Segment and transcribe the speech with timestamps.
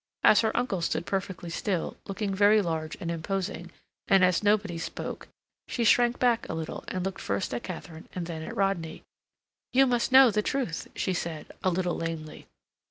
[0.23, 3.69] As her uncle stood perfectly still, looking very large and imposing,
[4.07, 5.27] and as nobody spoke,
[5.67, 9.03] she shrank back a little, and looked first at Katharine and then at Rodney.
[9.73, 12.47] "You must know the truth," she said, a little lamely.